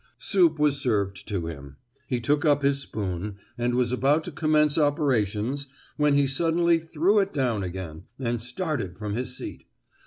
[0.17, 1.75] Soup was served to him.
[2.07, 7.19] He took up his spoon, and was about to commence operations, when he suddenly threw
[7.19, 9.67] it down again, and started from his seat.